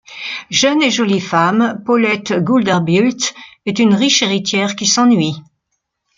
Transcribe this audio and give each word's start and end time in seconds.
Jeune 0.49 0.81
et 0.81 0.89
jolie 0.89 1.19
femme, 1.21 1.83
Paulette 1.85 2.33
Gulderbilt 2.43 3.35
est 3.67 3.77
une 3.77 3.93
riche 3.93 4.23
héritière 4.23 4.75
qui 4.75 4.87
s'ennuie. 4.87 5.35